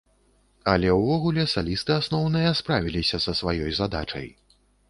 [0.71, 4.27] Але ўвогуле салісты асноўныя справіліся са сваёй задачай.